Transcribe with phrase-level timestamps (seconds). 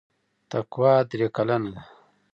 [0.49, 1.81] تقوا درې کلنه ده.